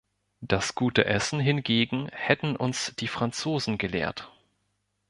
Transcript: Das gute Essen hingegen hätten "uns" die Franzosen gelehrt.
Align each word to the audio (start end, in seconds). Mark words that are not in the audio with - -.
Das 0.39 0.73
gute 0.73 1.05
Essen 1.05 1.39
hingegen 1.39 2.09
hätten 2.11 2.55
"uns" 2.55 2.95
die 2.97 3.07
Franzosen 3.07 3.77
gelehrt. 3.77 4.31